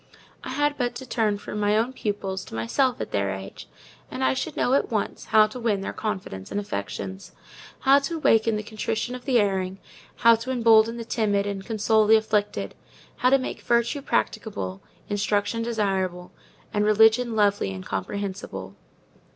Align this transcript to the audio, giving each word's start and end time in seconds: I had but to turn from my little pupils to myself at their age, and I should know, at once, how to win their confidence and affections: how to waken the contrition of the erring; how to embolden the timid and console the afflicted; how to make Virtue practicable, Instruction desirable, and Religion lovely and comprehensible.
I 0.43 0.49
had 0.49 0.79
but 0.79 0.95
to 0.95 1.05
turn 1.05 1.37
from 1.37 1.59
my 1.59 1.77
little 1.77 1.91
pupils 1.93 2.43
to 2.45 2.55
myself 2.55 2.99
at 2.99 3.11
their 3.11 3.29
age, 3.29 3.69
and 4.09 4.23
I 4.23 4.33
should 4.33 4.57
know, 4.57 4.73
at 4.73 4.89
once, 4.89 5.25
how 5.25 5.45
to 5.45 5.59
win 5.59 5.81
their 5.81 5.93
confidence 5.93 6.49
and 6.49 6.59
affections: 6.59 7.33
how 7.81 7.99
to 7.99 8.17
waken 8.17 8.55
the 8.55 8.63
contrition 8.63 9.13
of 9.13 9.25
the 9.25 9.39
erring; 9.39 9.77
how 10.15 10.33
to 10.37 10.49
embolden 10.49 10.97
the 10.97 11.05
timid 11.05 11.45
and 11.45 11.63
console 11.67 12.07
the 12.07 12.15
afflicted; 12.15 12.73
how 13.17 13.29
to 13.29 13.37
make 13.37 13.61
Virtue 13.61 14.01
practicable, 14.01 14.81
Instruction 15.07 15.61
desirable, 15.61 16.31
and 16.73 16.83
Religion 16.83 17.35
lovely 17.35 17.71
and 17.71 17.85
comprehensible. 17.85 18.75